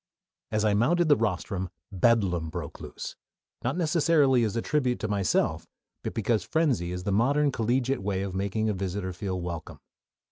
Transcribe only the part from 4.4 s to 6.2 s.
as a tribute to myself, but